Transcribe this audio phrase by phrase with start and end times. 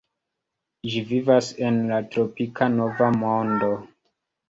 [0.93, 3.75] Ĝi vivas en la tropika Nova Mondo.